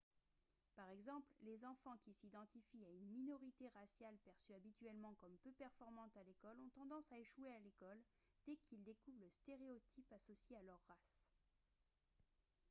[0.75, 6.17] par exemple les enfants qui s'identifient à une minorité raciale perçue habituellement comme peu performante
[6.17, 8.01] à l'école ont tendance à échouer à l'école
[8.47, 11.23] dès qu'ils découvrent le stéréotype associé à leur race